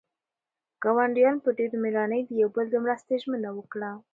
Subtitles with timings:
[0.83, 3.89] ګاونډیانو په ډېرې مېړانې د یو بل د مرستې ژمنه وکړه.